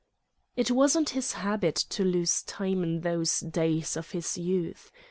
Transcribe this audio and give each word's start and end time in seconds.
It 0.55 0.71
wasn't 0.71 1.09
his 1.09 1.33
habit 1.33 1.75
to 1.75 2.03
lose 2.03 2.41
time 2.41 2.81
in 2.81 3.01
those 3.01 3.39
days 3.39 3.95
of 3.95 4.09
his 4.09 4.35
youth. 4.35 4.91